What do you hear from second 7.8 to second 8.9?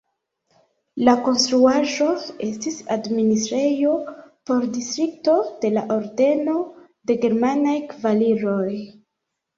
kavaliroj.